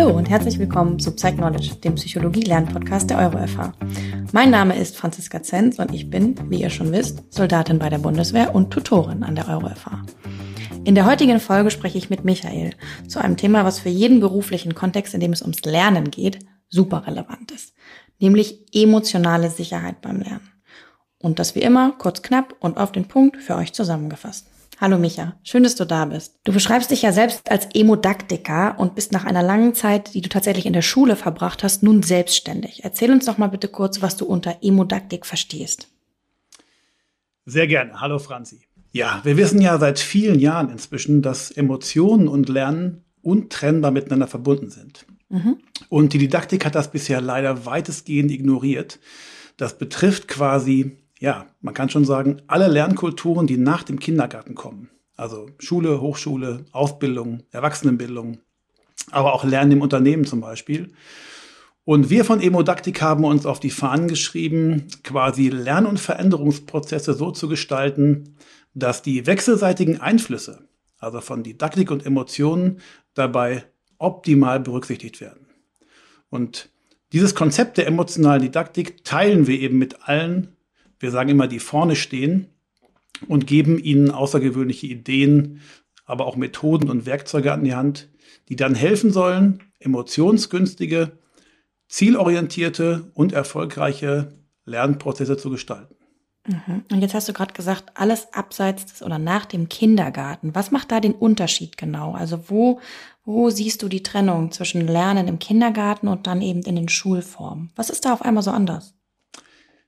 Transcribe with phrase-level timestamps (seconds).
[0.00, 3.74] Hallo und herzlich willkommen zu Psych Knowledge, dem Psychologie-Lern-Podcast der EuroFH.
[4.32, 7.98] Mein Name ist Franziska Zenz und ich bin, wie ihr schon wisst, Soldatin bei der
[7.98, 10.06] Bundeswehr und Tutorin an der EuroFH.
[10.84, 12.72] In der heutigen Folge spreche ich mit Michael
[13.08, 16.38] zu einem Thema, was für jeden beruflichen Kontext, in dem es ums Lernen geht,
[16.70, 17.74] super relevant ist,
[18.18, 20.50] nämlich emotionale Sicherheit beim Lernen.
[21.18, 24.49] Und das wie immer kurz knapp und auf den Punkt für euch zusammengefasst.
[24.80, 26.40] Hallo Micha, schön, dass du da bist.
[26.44, 30.30] Du beschreibst dich ja selbst als Emodaktiker und bist nach einer langen Zeit, die du
[30.30, 32.82] tatsächlich in der Schule verbracht hast, nun selbstständig.
[32.82, 35.88] Erzähl uns doch mal bitte kurz, was du unter Emodaktik verstehst.
[37.44, 38.00] Sehr gerne.
[38.00, 38.62] Hallo Franzi.
[38.90, 44.70] Ja, wir wissen ja seit vielen Jahren inzwischen, dass Emotionen und Lernen untrennbar miteinander verbunden
[44.70, 45.04] sind.
[45.28, 45.58] Mhm.
[45.90, 48.98] Und die Didaktik hat das bisher leider weitestgehend ignoriert.
[49.58, 54.88] Das betrifft quasi ja, man kann schon sagen, alle Lernkulturen, die nach dem Kindergarten kommen.
[55.16, 58.38] Also Schule, Hochschule, Ausbildung, Erwachsenenbildung,
[59.10, 60.92] aber auch Lernen im Unternehmen zum Beispiel.
[61.84, 67.30] Und wir von Emodaktik haben uns auf die Fahnen geschrieben, quasi Lern- und Veränderungsprozesse so
[67.32, 68.36] zu gestalten,
[68.72, 72.80] dass die wechselseitigen Einflüsse, also von Didaktik und Emotionen,
[73.12, 73.64] dabei
[73.98, 75.48] optimal berücksichtigt werden.
[76.30, 76.70] Und
[77.12, 80.56] dieses Konzept der emotionalen Didaktik teilen wir eben mit allen
[81.00, 82.46] wir sagen immer, die vorne stehen
[83.26, 85.60] und geben ihnen außergewöhnliche Ideen,
[86.04, 88.08] aber auch Methoden und Werkzeuge an die Hand,
[88.48, 91.12] die dann helfen sollen, emotionsgünstige,
[91.88, 94.32] zielorientierte und erfolgreiche
[94.64, 95.96] Lernprozesse zu gestalten.
[96.46, 96.84] Mhm.
[96.90, 100.54] Und jetzt hast du gerade gesagt, alles abseits des oder nach dem Kindergarten.
[100.54, 102.12] Was macht da den Unterschied genau?
[102.12, 102.80] Also wo,
[103.24, 107.70] wo siehst du die Trennung zwischen Lernen im Kindergarten und dann eben in den Schulformen?
[107.76, 108.94] Was ist da auf einmal so anders?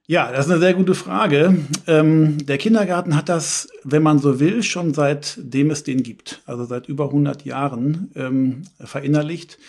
[0.05, 1.57] Ja, das ist eine sehr gute Frage.
[1.87, 6.65] Ähm, der Kindergarten hat das, wenn man so will, schon seitdem es den gibt, also
[6.65, 9.59] seit über 100 Jahren ähm, verinnerlicht.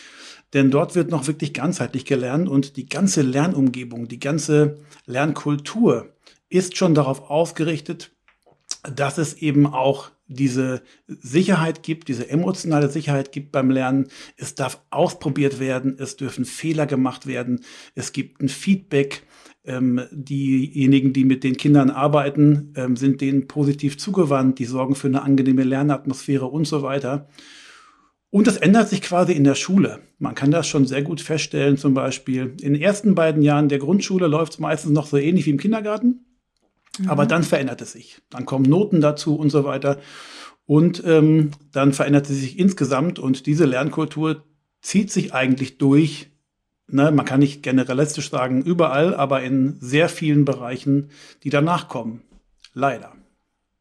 [0.52, 6.08] Denn dort wird noch wirklich ganzheitlich gelernt und die ganze Lernumgebung, die ganze Lernkultur
[6.48, 8.11] ist schon darauf ausgerichtet,
[8.83, 14.08] dass es eben auch diese Sicherheit gibt, diese emotionale Sicherheit gibt beim Lernen.
[14.36, 17.61] Es darf ausprobiert werden, es dürfen Fehler gemacht werden,
[17.94, 19.23] es gibt ein Feedback
[19.64, 25.08] ähm, diejenigen, die mit den Kindern arbeiten, ähm, sind denen positiv zugewandt, die sorgen für
[25.08, 27.29] eine angenehme Lernatmosphäre und so weiter.
[28.30, 30.01] Und das ändert sich quasi in der Schule.
[30.19, 33.79] Man kann das schon sehr gut feststellen, zum Beispiel in den ersten beiden Jahren der
[33.79, 36.27] Grundschule läuft es meistens noch so ähnlich wie im Kindergarten,
[36.98, 37.08] mhm.
[37.08, 38.20] aber dann verändert es sich.
[38.30, 40.01] Dann kommen Noten dazu und so weiter.
[40.67, 44.45] Und ähm, dann verändert es sich insgesamt und diese Lernkultur
[44.80, 46.33] zieht sich eigentlich durch
[46.94, 51.10] ne, man kann nicht generalistisch sagen überall, aber in sehr vielen Bereichen,
[51.42, 52.22] die danach kommen.
[52.72, 53.12] Leider.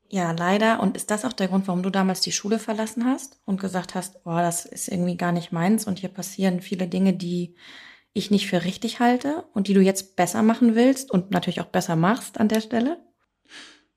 [0.10, 0.80] Ja, leider.
[0.82, 3.96] Und ist das auch der Grund, warum du damals die Schule verlassen hast und gesagt
[3.96, 7.56] hast, boah, das ist irgendwie gar nicht meins und hier passieren viele Dinge, die
[8.14, 11.68] ich nicht für richtig halte und die du jetzt besser machen willst und natürlich auch
[11.68, 12.98] besser machst an der Stelle?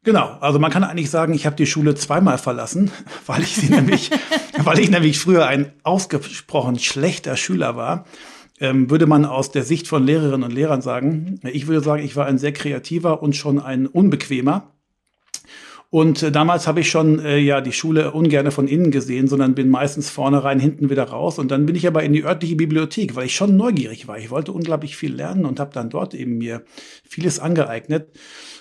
[0.05, 2.91] Genau, also man kann eigentlich sagen, ich habe die Schule zweimal verlassen,
[3.27, 4.11] weil ich sie nämlich,
[4.59, 8.07] weil ich nämlich früher ein ausgesprochen schlechter Schüler war
[8.61, 11.41] ähm, würde man aus der Sicht von Lehrerinnen und Lehrern sagen.
[11.45, 14.73] Ich würde sagen, ich war ein sehr kreativer und schon ein unbequemer.
[15.91, 19.55] Und äh, damals habe ich schon äh, ja die Schule ungerne von innen gesehen, sondern
[19.55, 21.39] bin meistens vorne rein, hinten wieder raus.
[21.39, 24.19] Und dann bin ich aber in die örtliche Bibliothek, weil ich schon neugierig war.
[24.19, 26.65] Ich wollte unglaublich viel lernen und habe dann dort eben mir
[27.09, 28.09] vieles angeeignet.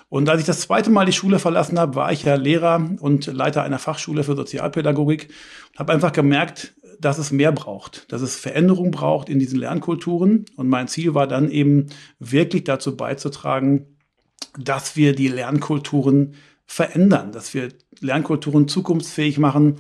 [0.08, 3.26] Und als ich das zweite Mal die Schule verlassen habe, war ich ja Lehrer und
[3.26, 5.30] Leiter einer Fachschule für Sozialpädagogik.
[5.78, 10.46] Habe einfach gemerkt, dass es mehr braucht, dass es Veränderung braucht in diesen Lernkulturen.
[10.56, 11.88] Und mein Ziel war dann eben
[12.20, 13.98] wirklich dazu beizutragen,
[14.58, 16.36] dass wir die Lernkulturen
[16.66, 19.76] verändern, dass wir Lernkulturen zukunftsfähig machen,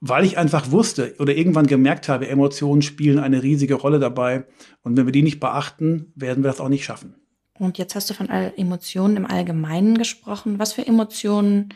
[0.00, 4.44] weil ich einfach wusste oder irgendwann gemerkt habe, Emotionen spielen eine riesige Rolle dabei.
[4.82, 7.14] Und wenn wir die nicht beachten, werden wir das auch nicht schaffen.
[7.58, 10.58] Und jetzt hast du von Emotionen im Allgemeinen gesprochen.
[10.58, 11.72] Was für Emotionen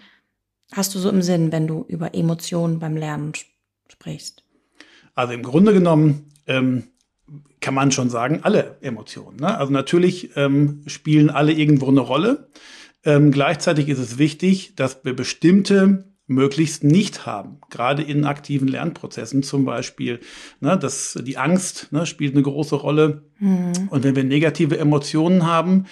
[0.73, 3.33] hast du so im Sinn, wenn du über Emotionen beim Lernen
[3.89, 4.45] sprichst?
[5.15, 6.84] Also im Grunde genommen ähm,
[7.61, 9.39] kann man schon sagen, alle Emotionen.
[9.39, 9.57] Ne?
[9.57, 12.49] Also natürlich ähm, spielen alle irgendwo eine Rolle.
[13.04, 17.59] Ähm, gleichzeitig ist es wichtig, dass wir bestimmte möglichst nicht haben.
[17.71, 20.21] Gerade in aktiven Lernprozessen zum Beispiel.
[20.60, 23.24] Ne, das, die Angst ne, spielt eine große Rolle.
[23.39, 23.89] Mhm.
[23.91, 25.86] Und wenn wir negative Emotionen haben,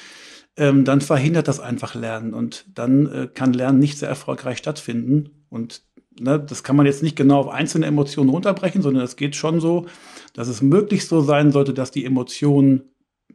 [0.56, 2.34] ähm, dann verhindert das einfach Lernen.
[2.34, 5.30] Und dann äh, kann Lernen nicht sehr erfolgreich stattfinden.
[5.48, 5.82] Und
[6.20, 9.60] ne, das kann man jetzt nicht genau auf einzelne Emotionen runterbrechen, sondern es geht schon
[9.60, 9.86] so,
[10.34, 12.90] dass es möglichst so sein sollte, dass die Emotionen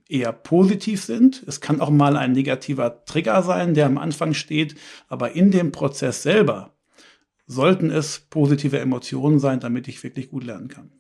[0.08, 1.44] eher positiv sind.
[1.48, 4.76] Es kann auch mal ein negativer Trigger sein, der am Anfang steht,
[5.08, 6.74] aber in dem Prozess selber
[7.48, 10.92] sollten es positive Emotionen sein, damit ich wirklich gut lernen kann.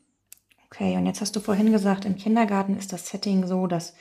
[0.65, 3.93] Okay, und jetzt hast du vorhin gesagt, im Kindergarten ist das Setting so, dass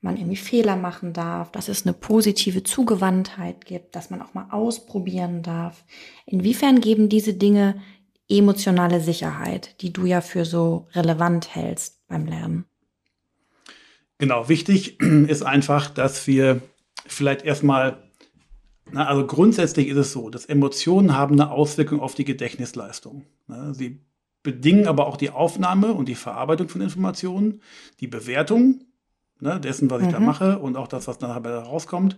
[0.00, 4.46] man irgendwie Fehler machen darf, dass es eine positive Zugewandtheit gibt, dass man auch mal
[4.50, 5.84] ausprobieren darf.
[6.26, 7.80] Inwiefern geben diese Dinge
[8.28, 12.66] emotionale Sicherheit, die du ja für so relevant hältst beim Lernen?
[14.18, 16.60] Genau, wichtig ist einfach, dass wir
[17.06, 18.02] vielleicht erstmal,
[18.90, 23.24] na, also grundsätzlich ist es so, dass Emotionen haben eine Auswirkung auf die Gedächtnisleistung.
[23.46, 24.00] Na, sie
[24.42, 27.62] bedingen aber auch die Aufnahme und die Verarbeitung von Informationen,
[28.00, 28.84] die Bewertung
[29.40, 30.12] ne, dessen, was ich mhm.
[30.12, 32.16] da mache und auch das, was dann dabei rauskommt.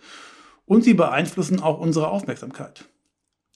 [0.65, 2.85] Und sie beeinflussen auch unsere Aufmerksamkeit.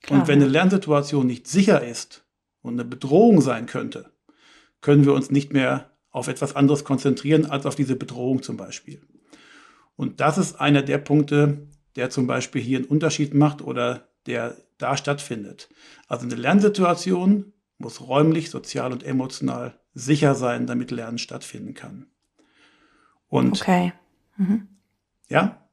[0.02, 0.20] Klar.
[0.20, 2.24] Und wenn eine Lernsituation nicht sicher ist
[2.62, 4.10] und eine Bedrohung sein könnte,
[4.80, 9.02] können wir uns nicht mehr auf etwas anderes konzentrieren als auf diese Bedrohung zum Beispiel.
[9.96, 11.66] Und das ist einer der Punkte,
[11.96, 15.68] der zum Beispiel hier einen Unterschied macht oder der da stattfindet.
[16.06, 22.06] Also eine Lernsituation muss räumlich, sozial und emotional sicher sein, damit Lernen stattfinden kann.
[23.28, 23.92] Und okay.
[24.36, 24.68] Mhm.
[25.28, 25.64] Ja,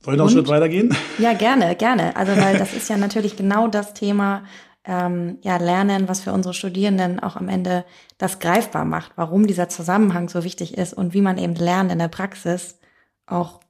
[0.00, 0.30] soll ich noch und?
[0.30, 0.96] einen Schritt weitergehen?
[1.18, 2.16] Ja, gerne, gerne.
[2.16, 4.44] Also, weil das ist ja natürlich genau das Thema,
[4.86, 7.84] ähm, ja, Lernen, was für unsere Studierenden auch am Ende
[8.18, 11.98] das greifbar macht, warum dieser Zusammenhang so wichtig ist und wie man eben Lernen in
[11.98, 12.78] der Praxis
[13.26, 13.60] auch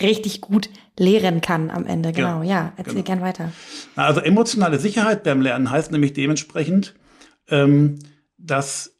[0.00, 2.12] richtig gut lehren kann am Ende.
[2.12, 3.06] Genau, ja, ja erzähl genau.
[3.06, 3.52] gern weiter.
[3.96, 6.94] Also emotionale Sicherheit beim Lernen heißt nämlich dementsprechend,
[7.48, 7.98] ähm,
[8.38, 8.92] dass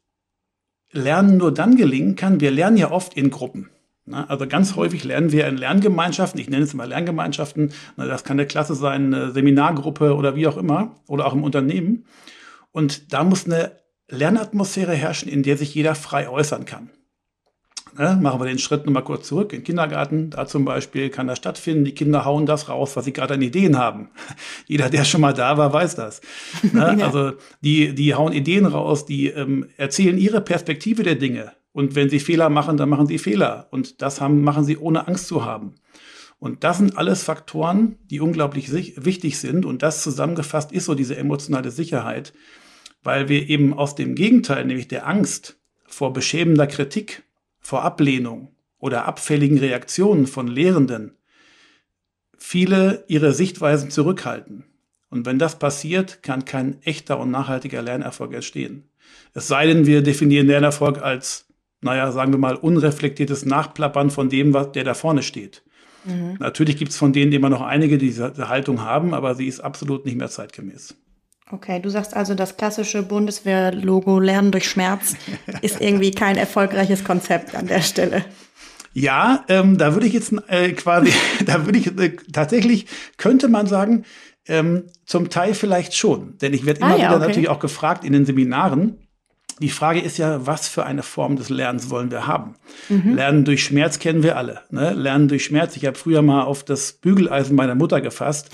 [0.91, 3.69] Lernen nur dann gelingen kann, wir lernen ja oft in Gruppen.
[4.11, 8.45] Also ganz häufig lernen wir in Lerngemeinschaften, ich nenne es mal Lerngemeinschaften, das kann eine
[8.47, 12.05] Klasse sein, eine Seminargruppe oder wie auch immer, oder auch im Unternehmen.
[12.71, 13.71] Und da muss eine
[14.07, 16.91] Lernatmosphäre herrschen, in der sich jeder frei äußern kann.
[17.97, 19.53] Ne, machen wir den Schritt nochmal kurz zurück.
[19.53, 21.85] Im Kindergarten, da zum Beispiel kann das stattfinden.
[21.85, 24.09] Die Kinder hauen das raus, was sie gerade an Ideen haben.
[24.67, 26.19] Jeder, der schon mal da war, weiß das.
[26.73, 26.97] Ne?
[26.99, 27.05] ja.
[27.05, 31.53] Also die, die hauen Ideen raus, die ähm, erzählen ihre Perspektive der Dinge.
[31.75, 33.67] Und wenn sie Fehler machen, dann machen sie Fehler.
[33.69, 35.75] Und das haben, machen sie ohne Angst zu haben.
[36.39, 39.65] Und das sind alles Faktoren, die unglaublich wichtig sind.
[39.65, 42.31] Und das zusammengefasst ist so diese emotionale Sicherheit,
[43.03, 47.23] weil wir eben aus dem Gegenteil, nämlich der Angst vor beschämender Kritik,
[47.59, 51.17] vor Ablehnung oder abfälligen Reaktionen von Lehrenden
[52.37, 54.63] viele ihre Sichtweisen zurückhalten.
[55.09, 58.89] Und wenn das passiert, kann kein echter und nachhaltiger Lernerfolg entstehen.
[59.33, 61.44] Es sei denn, wir definieren Lernerfolg als,
[61.85, 65.63] naja, sagen wir mal, unreflektiertes Nachplappern von dem, was der da vorne steht.
[66.03, 66.35] Mhm.
[66.39, 69.61] Natürlich gibt es von denen immer noch einige, die diese Haltung haben, aber sie ist
[69.61, 70.95] absolut nicht mehr zeitgemäß.
[71.51, 75.15] Okay, du sagst also, das klassische Bundeswehr-Logo Lernen durch Schmerz
[75.61, 78.25] ist irgendwie kein erfolgreiches Konzept an der Stelle.
[78.93, 81.11] Ja, ähm, da würde ich jetzt äh, quasi,
[81.45, 84.05] da würde ich äh, tatsächlich, könnte man sagen,
[84.47, 86.37] ähm, zum Teil vielleicht schon.
[86.39, 87.27] Denn ich werde immer ah, ja, wieder okay.
[87.27, 89.04] natürlich auch gefragt in den Seminaren.
[89.61, 92.55] Die Frage ist ja, was für eine Form des Lernens wollen wir haben?
[92.89, 93.15] Mhm.
[93.15, 94.61] Lernen durch Schmerz kennen wir alle.
[94.69, 94.93] Ne?
[94.93, 95.77] Lernen durch Schmerz.
[95.77, 98.51] Ich habe früher mal auf das Bügeleisen meiner Mutter gefasst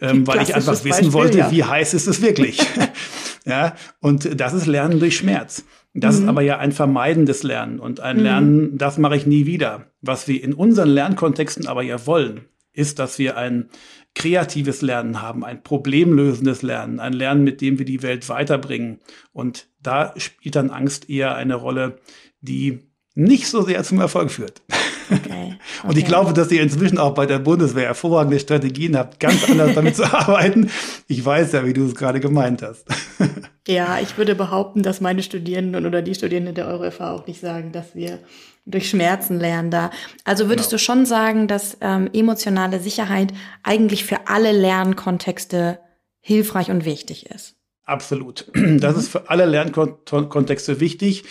[0.00, 1.50] ähm, weil ich einfach wissen Beispiel, wollte, ja.
[1.50, 2.58] wie heiß ist es wirklich.
[3.44, 5.64] ja, und das ist Lernen durch Schmerz.
[5.94, 6.22] Das mhm.
[6.22, 8.22] ist aber ja ein vermeidendes Lernen und ein mhm.
[8.22, 9.86] Lernen, das mache ich nie wieder.
[10.00, 12.42] Was wir in unseren Lernkontexten aber ja wollen,
[12.72, 13.68] ist, dass wir ein
[14.14, 19.00] kreatives Lernen haben, ein problemlösendes Lernen, ein Lernen, mit dem wir die Welt weiterbringen.
[19.32, 21.98] Und da spielt dann Angst eher eine Rolle,
[22.40, 22.80] die
[23.14, 24.62] nicht so sehr zum Erfolg führt.
[25.10, 25.56] Okay.
[25.82, 29.74] Und ich glaube, dass ihr inzwischen auch bei der Bundeswehr hervorragende Strategien habt, ganz anders
[29.74, 30.70] damit zu arbeiten.
[31.08, 32.86] Ich weiß ja, wie du es gerade gemeint hast.
[33.66, 37.72] Ja, ich würde behaupten, dass meine Studierenden oder die Studierenden der EuroFA auch nicht sagen,
[37.72, 38.18] dass wir
[38.66, 39.90] durch Schmerzen lernen da.
[40.24, 40.78] Also würdest genau.
[40.78, 45.78] du schon sagen, dass ähm, emotionale Sicherheit eigentlich für alle Lernkontexte
[46.20, 47.56] hilfreich und wichtig ist?
[47.84, 48.50] Absolut.
[48.54, 51.24] Das ist für alle Lernkontexte wichtig.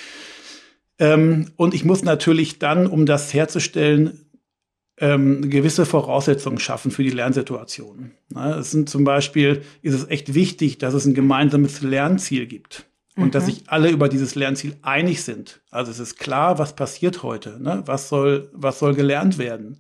[0.99, 4.25] Ähm, und ich muss natürlich dann, um das herzustellen,
[4.99, 8.11] ähm, gewisse Voraussetzungen schaffen für die Lernsituation.
[8.29, 12.85] Na, es sind zum Beispiel, ist es echt wichtig, dass es ein gemeinsames Lernziel gibt.
[13.15, 13.31] Und mhm.
[13.31, 15.61] dass sich alle über dieses Lernziel einig sind.
[15.69, 17.83] Also es ist klar, was passiert heute, ne?
[17.85, 19.79] was, soll, was soll gelernt werden.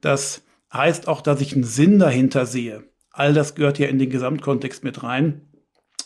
[0.00, 0.42] Das
[0.72, 2.84] heißt auch, dass ich einen Sinn dahinter sehe.
[3.10, 5.48] All das gehört ja in den Gesamtkontext mit rein.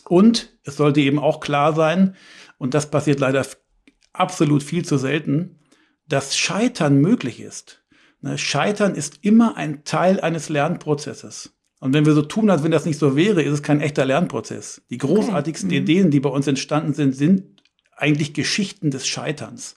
[0.09, 2.15] Und es sollte eben auch klar sein,
[2.57, 3.45] und das passiert leider
[4.13, 5.59] absolut viel zu selten,
[6.07, 7.83] dass Scheitern möglich ist.
[8.21, 11.56] Ne, Scheitern ist immer ein Teil eines Lernprozesses.
[11.79, 14.05] Und wenn wir so tun, als wenn das nicht so wäre, ist es kein echter
[14.05, 14.81] Lernprozess.
[14.89, 15.79] Die großartigsten okay.
[15.79, 15.83] Mhm.
[15.83, 17.61] Ideen, die bei uns entstanden sind, sind
[17.95, 19.75] eigentlich Geschichten des Scheiterns.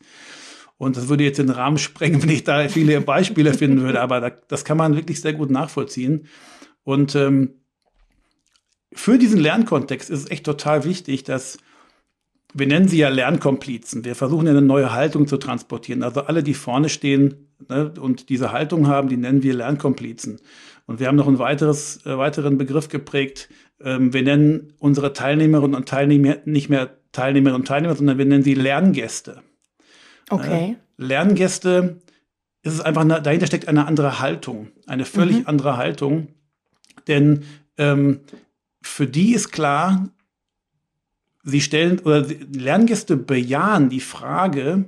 [0.78, 4.30] Und das würde jetzt den Rahmen sprengen, wenn ich da viele Beispiele finden würde, aber
[4.30, 6.26] das kann man wirklich sehr gut nachvollziehen.
[6.85, 7.50] Und ähm,
[8.92, 11.59] für diesen Lernkontext ist es echt total wichtig, dass
[12.52, 14.04] wir nennen sie ja Lernkomplizen.
[14.04, 16.02] Wir versuchen ja eine neue Haltung zu transportieren.
[16.02, 20.40] Also alle, die vorne stehen ne, und diese Haltung haben, die nennen wir Lernkomplizen.
[20.90, 23.49] Und wir haben noch einen weiteres, äh, weiteren Begriff geprägt.
[23.80, 28.42] Ähm, wir nennen unsere Teilnehmerinnen und Teilnehmer nicht mehr Teilnehmerinnen und Teilnehmer, sondern wir nennen
[28.42, 29.40] sie Lerngäste.
[30.30, 30.73] Okay.
[30.73, 32.00] Äh, Lerngäste
[32.62, 35.47] ist es einfach, eine, dahinter steckt eine andere Haltung, eine völlig mhm.
[35.47, 36.26] andere Haltung.
[37.06, 37.44] Denn
[37.78, 38.23] ähm,
[38.82, 40.09] für die ist klar,
[41.44, 44.87] sie stellen oder Lerngäste bejahen die Frage,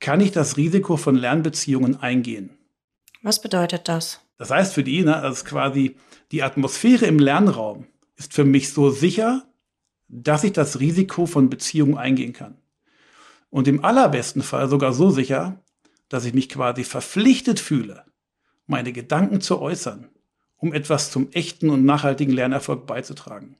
[0.00, 2.50] kann ich das Risiko von Lernbeziehungen eingehen?
[3.22, 4.20] Was bedeutet das?
[4.36, 5.96] Das heißt für die, ne, also quasi
[6.32, 7.86] die Atmosphäre im Lernraum
[8.16, 9.46] ist für mich so sicher,
[10.08, 12.58] dass ich das Risiko von Beziehungen eingehen kann.
[13.50, 15.62] Und im allerbesten Fall sogar so sicher,
[16.08, 18.04] dass ich mich quasi verpflichtet fühle,
[18.66, 20.08] meine Gedanken zu äußern,
[20.56, 23.56] um etwas zum echten und nachhaltigen Lernerfolg beizutragen.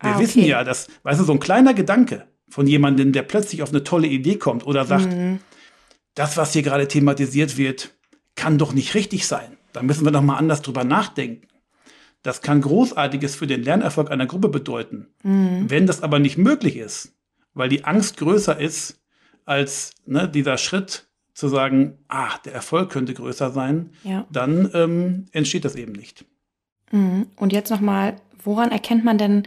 [0.00, 0.22] Wir ah, okay.
[0.22, 3.84] wissen ja, dass, weißt du, so ein kleiner Gedanke von jemandem, der plötzlich auf eine
[3.84, 5.40] tolle Idee kommt oder sagt, mhm.
[6.14, 7.94] das, was hier gerade thematisiert wird,
[8.36, 9.57] kann doch nicht richtig sein.
[9.72, 11.46] Da müssen wir doch mal anders drüber nachdenken.
[12.22, 15.08] Das kann Großartiges für den Lernerfolg einer Gruppe bedeuten.
[15.22, 15.70] Mhm.
[15.70, 17.14] Wenn das aber nicht möglich ist,
[17.54, 19.00] weil die Angst größer ist
[19.44, 24.26] als ne, dieser Schritt zu sagen, ah, der Erfolg könnte größer sein, ja.
[24.30, 26.24] dann ähm, entsteht das eben nicht.
[26.90, 27.26] Mhm.
[27.36, 29.44] Und jetzt nochmal, woran erkennt man denn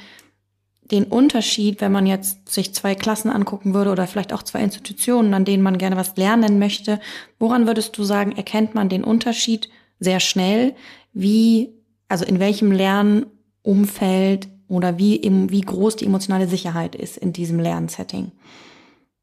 [0.92, 5.34] den Unterschied, wenn man jetzt sich zwei Klassen angucken würde oder vielleicht auch zwei Institutionen,
[5.34, 7.00] an denen man gerne was lernen möchte,
[7.40, 9.70] woran würdest du sagen, erkennt man den Unterschied
[10.02, 10.76] sehr schnell,
[11.14, 11.70] wie,
[12.10, 18.32] also in welchem Lernumfeld oder wie, wie groß die emotionale Sicherheit ist in diesem Lernsetting?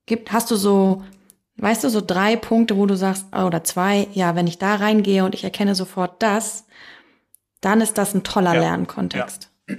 [0.06, 1.02] Gibt, hast du so,
[1.56, 5.24] weißt du, so drei Punkte, wo du sagst, oder zwei, ja, wenn ich da reingehe
[5.24, 6.64] und ich erkenne sofort das,
[7.60, 9.50] dann ist das ein toller ja, Lernkontext.
[9.68, 9.76] Ja.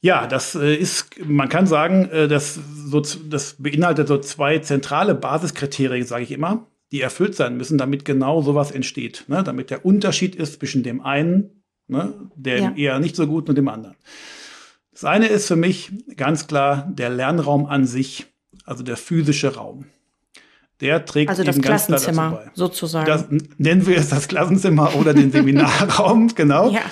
[0.00, 5.14] Ja, das äh, ist, man kann sagen, äh, das, so, das beinhaltet so zwei zentrale
[5.16, 9.24] Basiskriterien, sage ich immer, die erfüllt sein müssen, damit genau sowas entsteht.
[9.28, 9.42] Ne?
[9.42, 12.72] Damit der Unterschied ist zwischen dem einen, ne, der ja.
[12.74, 13.96] eher nicht so gut und dem anderen.
[14.92, 18.26] Das eine ist für mich ganz klar der Lernraum an sich,
[18.64, 19.86] also der physische Raum.
[20.80, 23.06] Der trägt also das Klassenzimmer sozusagen.
[23.06, 23.26] Das,
[23.58, 26.70] nennen wir es das Klassenzimmer oder den Seminarraum, genau.
[26.70, 26.82] Ja.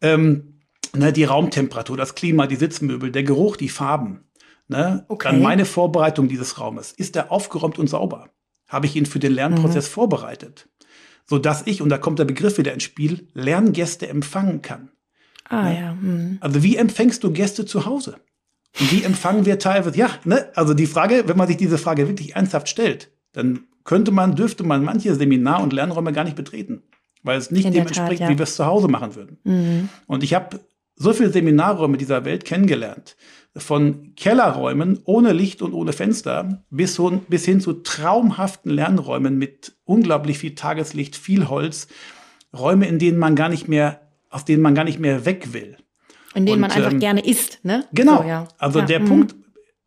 [0.00, 0.60] Ähm,
[0.94, 4.24] ne, die Raumtemperatur, das Klima, die Sitzmöbel, der Geruch, die Farben.
[4.68, 5.04] Ne?
[5.08, 5.28] Okay.
[5.30, 6.92] Dann meine Vorbereitung dieses Raumes.
[6.92, 8.28] Ist er aufgeräumt und sauber?
[8.68, 9.92] Habe ich ihn für den Lernprozess mhm.
[9.92, 10.68] vorbereitet?
[11.26, 14.90] Sodass ich, und da kommt der Begriff wieder ins Spiel, Lerngäste empfangen kann.
[15.48, 15.80] Ah, ne?
[15.80, 15.94] ja.
[15.94, 16.38] Mhm.
[16.40, 18.16] Also wie empfängst du Gäste zu Hause?
[18.78, 20.50] Und wie empfangen wir teilweise, ja, ne?
[20.54, 24.64] also die Frage, wenn man sich diese Frage wirklich ernsthaft stellt, dann könnte man, dürfte
[24.64, 26.82] man manche Seminar- und Lernräume gar nicht betreten,
[27.22, 28.28] weil es nicht dem entspricht, ja.
[28.28, 29.38] wie wir es zu Hause machen würden.
[29.44, 29.88] Mhm.
[30.06, 30.60] Und ich habe
[30.98, 33.16] so viele Seminarräume dieser Welt kennengelernt.
[33.58, 40.38] Von Kellerräumen ohne Licht und ohne Fenster bis, bis hin zu traumhaften Lernräumen mit unglaublich
[40.38, 41.88] viel Tageslicht, viel Holz.
[42.56, 44.00] Räume, in denen man gar nicht mehr,
[44.30, 45.76] aus denen man gar nicht mehr weg will.
[46.34, 47.84] In denen und, man einfach ähm, gerne isst, ne?
[47.92, 48.22] Genau.
[48.22, 48.48] So, ja.
[48.58, 48.84] Also ja.
[48.86, 49.06] der mhm.
[49.06, 49.34] Punkt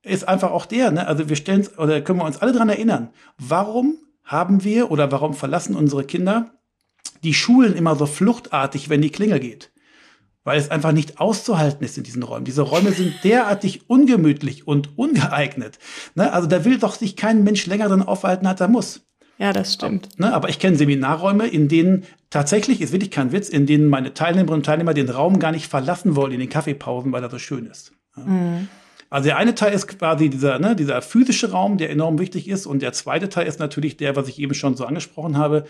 [0.04, 1.08] ist einfach auch der, ne?
[1.08, 5.34] Also wir stellen oder können wir uns alle daran erinnern, warum haben wir oder warum
[5.34, 6.52] verlassen unsere Kinder
[7.24, 9.72] die Schulen immer so fluchtartig, wenn die Klingel geht?
[10.44, 12.46] Weil es einfach nicht auszuhalten ist in diesen Räumen.
[12.46, 15.80] Diese Räume sind derartig ungemütlich und ungeeignet.
[16.16, 16.32] Ne?
[16.32, 19.02] Also da will doch sich kein Mensch länger drin aufhalten, als er muss.
[19.38, 20.20] Ja, das stimmt.
[20.20, 20.32] Ne?
[20.34, 24.60] Aber ich kenne Seminarräume, in denen tatsächlich, ist wirklich kein Witz, in denen meine Teilnehmerinnen
[24.60, 27.66] und Teilnehmer den Raum gar nicht verlassen wollen in den Kaffeepausen, weil er so schön
[27.66, 27.92] ist.
[28.16, 28.24] Ja?
[28.24, 28.68] Mhm.
[29.10, 32.66] Also der eine Teil ist quasi dieser, ne, dieser physische Raum, der enorm wichtig ist.
[32.66, 35.66] Und der zweite Teil ist natürlich der, was ich eben schon so angesprochen habe,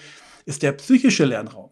[0.46, 1.72] ist der psychische Lernraum.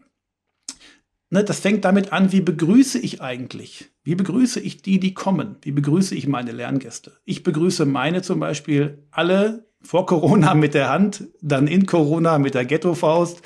[1.31, 3.91] Ne, das fängt damit an, wie begrüße ich eigentlich?
[4.03, 5.57] Wie begrüße ich die, die kommen?
[5.62, 7.12] Wie begrüße ich meine Lerngäste?
[7.24, 12.55] Ich begrüße meine zum Beispiel alle vor Corona mit der Hand, dann in Corona mit
[12.55, 13.41] der Ghetto-Faust.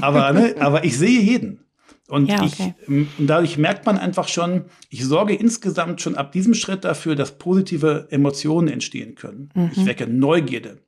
[0.00, 1.64] Aber, ne, aber ich sehe jeden.
[2.06, 2.74] Und, ja, okay.
[2.80, 7.16] ich, und dadurch merkt man einfach schon, ich sorge insgesamt schon ab diesem Schritt dafür,
[7.16, 9.50] dass positive Emotionen entstehen können.
[9.54, 9.70] Mhm.
[9.74, 10.78] Ich wecke Neugierde,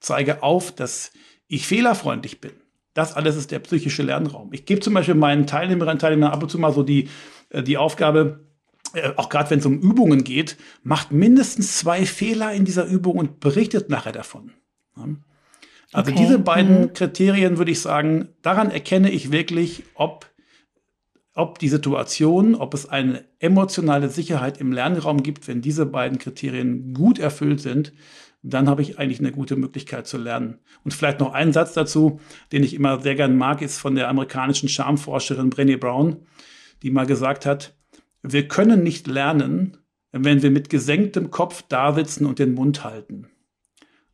[0.00, 1.12] zeige auf, dass
[1.46, 2.52] ich fehlerfreundlich bin
[2.94, 4.52] das alles ist der psychische Lernraum.
[4.52, 7.08] Ich gebe zum Beispiel meinen Teilnehmerinnen und Teilnehmern ab und zu mal so die,
[7.50, 8.40] äh, die Aufgabe,
[8.94, 13.16] äh, auch gerade wenn es um Übungen geht, macht mindestens zwei Fehler in dieser Übung
[13.16, 14.52] und berichtet nachher davon.
[15.92, 16.14] Also okay.
[16.20, 16.92] diese beiden mhm.
[16.92, 20.26] Kriterien würde ich sagen, daran erkenne ich wirklich, ob,
[21.34, 26.94] ob die Situation, ob es eine emotionale Sicherheit im Lernraum gibt, wenn diese beiden Kriterien
[26.94, 27.92] gut erfüllt sind,
[28.42, 30.58] dann habe ich eigentlich eine gute Möglichkeit zu lernen.
[30.84, 32.20] Und vielleicht noch einen Satz dazu,
[32.50, 36.26] den ich immer sehr gern mag, ist von der amerikanischen Charmforscherin Brené Brown,
[36.82, 37.76] die mal gesagt hat,
[38.22, 39.78] wir können nicht lernen,
[40.10, 43.28] wenn wir mit gesenktem Kopf da sitzen und den Mund halten.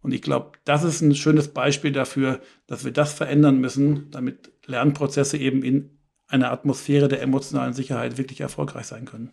[0.01, 4.53] Und ich glaube, das ist ein schönes Beispiel dafür, dass wir das verändern müssen, damit
[4.67, 9.33] Lernprozesse eben in einer Atmosphäre der emotionalen Sicherheit wirklich erfolgreich sein können.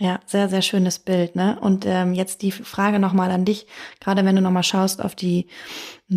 [0.00, 1.36] Ja, sehr, sehr schönes Bild.
[1.36, 1.56] Ne?
[1.60, 3.66] Und ähm, jetzt die Frage nochmal an dich,
[4.00, 5.46] gerade wenn du nochmal schaust auf die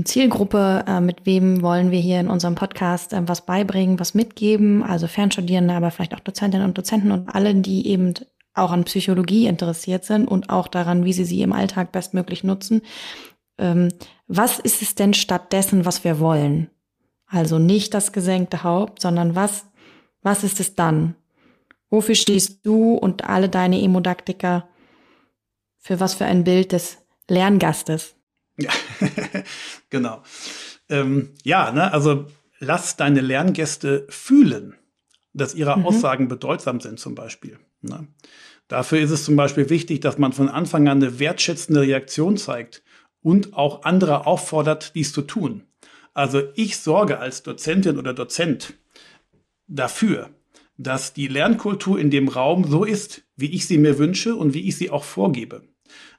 [0.04, 4.82] Zielgruppe, äh, mit wem wollen wir hier in unserem Podcast äh, was beibringen, was mitgeben,
[4.82, 8.16] also Fernstudierende, aber vielleicht auch Dozentinnen und Dozenten und alle, die eben
[8.56, 12.82] auch an Psychologie interessiert sind und auch daran, wie sie sie im Alltag bestmöglich nutzen.
[13.60, 13.90] Ähm,
[14.28, 16.72] was ist es denn stattdessen, was wir wollen?
[17.28, 19.66] Also nicht das gesenkte Haupt, sondern was,
[20.24, 21.16] was ist es dann?
[21.90, 24.68] Wofür stehst du und alle deine Emodaktiker
[25.78, 26.98] für was für ein Bild des
[27.30, 28.16] Lerngastes?
[28.58, 28.72] Ja,
[29.90, 30.24] genau.
[30.90, 32.26] Ähm, ja, ne, also
[32.60, 34.76] lass deine Lerngäste fühlen,
[35.34, 35.86] dass ihre mhm.
[35.86, 37.60] Aussagen bedeutsam sind zum Beispiel.
[37.82, 38.08] Ne?
[38.68, 42.84] Dafür ist es zum Beispiel wichtig, dass man von Anfang an eine wertschätzende Reaktion zeigt
[43.22, 45.64] und auch andere auffordert, dies zu tun.
[46.14, 48.74] Also ich sorge als Dozentin oder Dozent
[49.68, 50.32] dafür,
[50.78, 54.68] dass die Lernkultur in dem Raum so ist, wie ich sie mir wünsche und wie
[54.68, 55.64] ich sie auch vorgebe.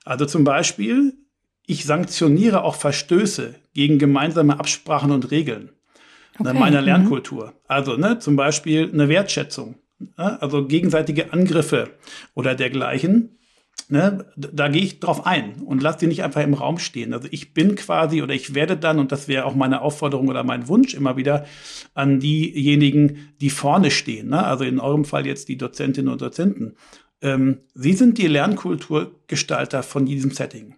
[0.04, 1.14] Also zum Beispiel,
[1.66, 5.70] ich sanktioniere auch Verstöße gegen gemeinsame Absprachen und Regeln
[6.38, 6.58] okay.
[6.58, 6.86] meiner mhm.
[6.86, 7.54] Lernkultur.
[7.66, 11.90] Also ne, zum Beispiel eine Wertschätzung, ne, also gegenseitige Angriffe
[12.34, 13.37] oder dergleichen
[13.90, 17.14] Ne, da gehe ich drauf ein und lasse die nicht einfach im Raum stehen.
[17.14, 20.44] Also ich bin quasi oder ich werde dann, und das wäre auch meine Aufforderung oder
[20.44, 21.46] mein Wunsch immer wieder
[21.94, 24.44] an diejenigen, die vorne stehen, ne?
[24.44, 26.74] also in eurem Fall jetzt die Dozentinnen und Dozenten.
[27.22, 30.74] Ähm, sie sind die Lernkulturgestalter von diesem Setting.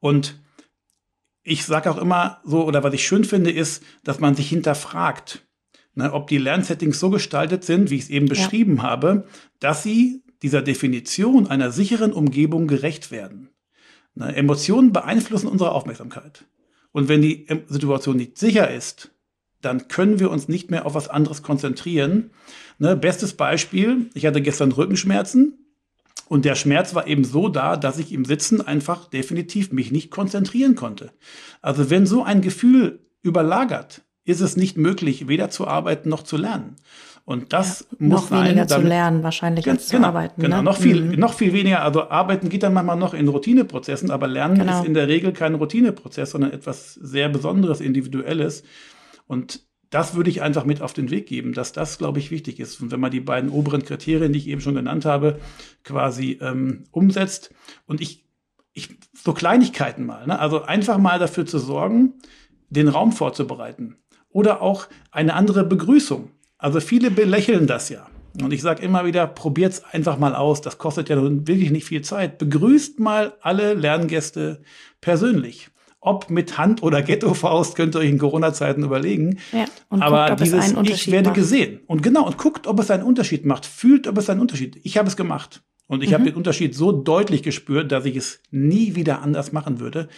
[0.00, 0.40] Und
[1.42, 5.46] ich sage auch immer so, oder was ich schön finde, ist, dass man sich hinterfragt,
[5.94, 8.82] ne, ob die Lernsettings so gestaltet sind, wie ich es eben beschrieben ja.
[8.82, 9.26] habe,
[9.60, 13.50] dass sie dieser Definition einer sicheren Umgebung gerecht werden.
[14.14, 16.44] Na, Emotionen beeinflussen unsere Aufmerksamkeit.
[16.92, 19.10] Und wenn die Situation nicht sicher ist,
[19.60, 22.30] dann können wir uns nicht mehr auf was anderes konzentrieren.
[22.78, 25.58] Ne, bestes Beispiel, ich hatte gestern Rückenschmerzen
[26.28, 30.10] und der Schmerz war eben so da, dass ich im Sitzen einfach definitiv mich nicht
[30.10, 31.12] konzentrieren konnte.
[31.62, 36.36] Also wenn so ein Gefühl überlagert, ist es nicht möglich, weder zu arbeiten noch zu
[36.36, 36.76] lernen.
[37.26, 40.40] Und das ja, muss noch weniger dann, zu lernen wahrscheinlich genau, als zu arbeiten.
[40.40, 40.62] Genau, ne?
[40.62, 41.18] noch viel, mhm.
[41.18, 41.82] noch viel weniger.
[41.82, 44.78] Also arbeiten geht dann manchmal noch in Routineprozessen, aber Lernen genau.
[44.78, 48.62] ist in der Regel kein Routineprozess, sondern etwas sehr Besonderes, Individuelles.
[49.26, 52.60] Und das würde ich einfach mit auf den Weg geben, dass das, glaube ich, wichtig
[52.60, 52.80] ist.
[52.80, 55.40] Und wenn man die beiden oberen Kriterien, die ich eben schon genannt habe,
[55.82, 57.52] quasi ähm, umsetzt
[57.86, 58.24] und ich,
[58.72, 60.38] ich so Kleinigkeiten mal, ne?
[60.38, 62.14] also einfach mal dafür zu sorgen,
[62.70, 63.96] den Raum vorzubereiten
[64.28, 66.30] oder auch eine andere Begrüßung.
[66.66, 68.08] Also viele belächeln das ja.
[68.42, 70.62] Und ich sage immer wieder, probiert's einfach mal aus.
[70.62, 72.38] Das kostet ja wirklich nicht viel Zeit.
[72.38, 74.62] Begrüßt mal alle Lerngäste
[75.00, 75.68] persönlich.
[76.00, 79.38] Ob mit Hand oder Ghetto-Faust könnt ihr euch in Corona-Zeiten überlegen.
[79.52, 81.36] Ja, und Aber guckt, dieses Ich werde macht.
[81.36, 81.82] gesehen.
[81.86, 83.64] Und genau, und guckt, ob es einen Unterschied macht.
[83.64, 84.80] Fühlt, ob es einen Unterschied.
[84.82, 85.62] Ich habe es gemacht.
[85.86, 86.14] Und ich mhm.
[86.14, 90.08] habe den Unterschied so deutlich gespürt, dass ich es nie wieder anders machen würde.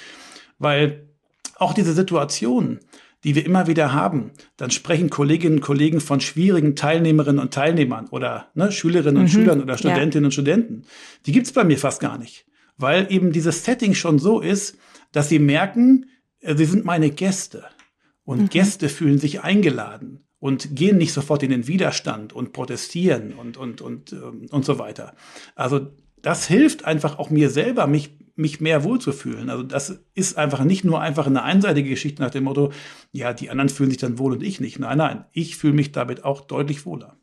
[0.58, 1.10] Weil
[1.56, 2.80] auch diese Situation,
[3.24, 4.32] die wir immer wieder haben.
[4.56, 9.28] Dann sprechen Kolleginnen und Kollegen von schwierigen Teilnehmerinnen und Teilnehmern oder ne, Schülerinnen und mhm.
[9.28, 10.26] Schülern oder Studentinnen ja.
[10.26, 10.84] und Studenten.
[11.26, 14.78] Die gibt's bei mir fast gar nicht, weil eben dieses Setting schon so ist,
[15.12, 16.06] dass sie merken,
[16.40, 17.64] äh, sie sind meine Gäste.
[18.24, 18.48] Und mhm.
[18.50, 23.80] Gäste fühlen sich eingeladen und gehen nicht sofort in den Widerstand und protestieren und, und,
[23.80, 25.14] und, ähm, und so weiter.
[25.54, 25.88] Also
[26.22, 29.50] das hilft einfach auch mir selber, mich mich mehr wohlzufühlen.
[29.50, 32.72] Also das ist einfach nicht nur einfach eine einseitige Geschichte nach dem Motto,
[33.10, 34.78] ja, die anderen fühlen sich dann wohl und ich nicht.
[34.78, 37.16] Nein, nein, ich fühle mich damit auch deutlich wohler.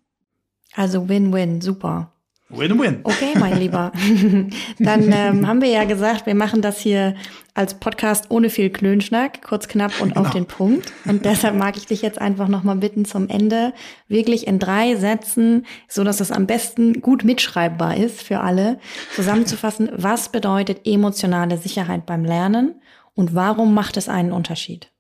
[0.74, 2.12] Also Win-Win, super.
[2.50, 3.00] Win-win.
[3.04, 3.92] Okay, mein Lieber.
[4.80, 7.16] Dann ähm, haben wir ja gesagt, wir machen das hier
[7.56, 10.22] als Podcast ohne viel Klönschnack, kurz, knapp und genau.
[10.22, 10.92] auf den Punkt.
[11.06, 13.74] Und deshalb mag ich dich jetzt einfach nochmal bitten, zum Ende
[14.08, 18.78] wirklich in drei Sätzen, so dass es am besten gut mitschreibbar ist für alle,
[19.16, 22.76] zusammenzufassen, was bedeutet emotionale Sicherheit beim Lernen
[23.16, 24.92] und warum macht es einen Unterschied?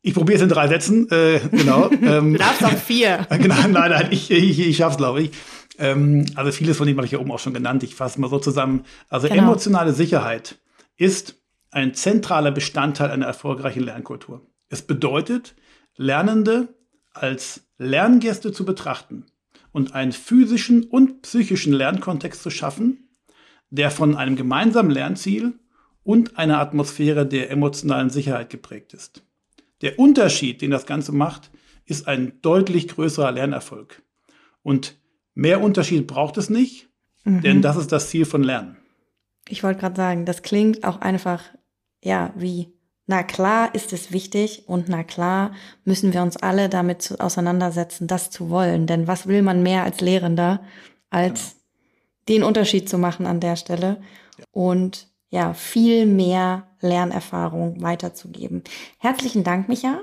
[0.00, 1.90] Ich probiere es in drei Sätzen, äh, genau.
[2.02, 3.26] Ähm, du darfst auch vier.
[3.30, 5.30] genau, nein, nein, ich, ich, ich schaff's, glaube ich.
[5.78, 7.82] Ähm, also vieles von dem habe ich ja oben auch schon genannt.
[7.82, 8.84] Ich fasse mal so zusammen.
[9.08, 9.44] Also genau.
[9.44, 10.58] emotionale Sicherheit
[10.96, 14.42] ist ein zentraler Bestandteil einer erfolgreichen Lernkultur.
[14.68, 15.54] Es bedeutet,
[15.96, 16.74] Lernende
[17.12, 19.26] als Lerngäste zu betrachten
[19.72, 23.08] und einen physischen und psychischen Lernkontext zu schaffen,
[23.70, 25.58] der von einem gemeinsamen Lernziel
[26.02, 29.22] und einer Atmosphäre der emotionalen Sicherheit geprägt ist.
[29.82, 31.50] Der Unterschied, den das Ganze macht,
[31.84, 34.02] ist ein deutlich größerer Lernerfolg.
[34.62, 34.96] Und
[35.38, 36.88] Mehr Unterschied braucht es nicht,
[37.22, 37.42] mhm.
[37.42, 38.76] denn das ist das Ziel von Lernen.
[39.48, 41.44] Ich wollte gerade sagen, das klingt auch einfach,
[42.02, 42.72] ja, wie,
[43.06, 45.52] na klar ist es wichtig und na klar
[45.84, 48.88] müssen wir uns alle damit auseinandersetzen, das zu wollen.
[48.88, 50.60] Denn was will man mehr als Lehrender,
[51.08, 51.60] als genau.
[52.30, 54.02] den Unterschied zu machen an der Stelle
[54.38, 54.44] ja.
[54.50, 58.64] und ja, viel mehr Lernerfahrung weiterzugeben.
[58.98, 60.00] Herzlichen Dank, Micha.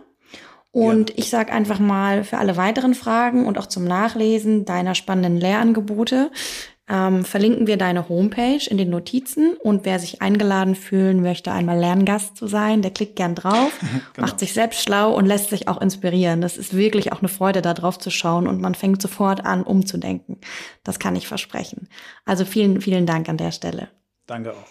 [0.76, 1.16] Und ja.
[1.20, 6.32] ich sage einfach mal für alle weiteren Fragen und auch zum Nachlesen deiner spannenden Lehrangebote
[6.90, 11.80] ähm, verlinken wir deine Homepage in den Notizen und wer sich eingeladen fühlen möchte, einmal
[11.80, 13.72] Lerngast zu sein, der klickt gern drauf,
[14.14, 14.28] genau.
[14.28, 16.42] macht sich selbst schlau und lässt sich auch inspirieren.
[16.42, 19.64] Das ist wirklich auch eine Freude, da drauf zu schauen und man fängt sofort an,
[19.64, 20.42] umzudenken.
[20.84, 21.88] Das kann ich versprechen.
[22.26, 23.88] Also vielen, vielen Dank an der Stelle.
[24.28, 24.68] Danke auch.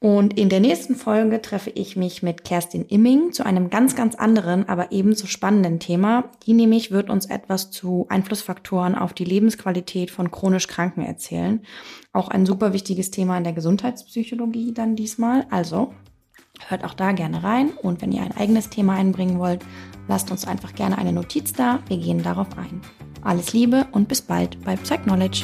[0.00, 4.14] Und in der nächsten Folge treffe ich mich mit Kerstin Imming zu einem ganz, ganz
[4.14, 6.30] anderen, aber ebenso spannenden Thema.
[6.46, 11.62] Die nämlich wird uns etwas zu Einflussfaktoren auf die Lebensqualität von chronisch Kranken erzählen.
[12.12, 15.46] Auch ein super wichtiges Thema in der Gesundheitspsychologie dann diesmal.
[15.50, 15.92] Also
[16.68, 17.70] hört auch da gerne rein.
[17.82, 19.64] Und wenn ihr ein eigenes Thema einbringen wollt,
[20.06, 21.80] lasst uns einfach gerne eine Notiz da.
[21.88, 22.82] Wir gehen darauf ein.
[23.24, 25.42] Alles Liebe und bis bald bei Psych Knowledge.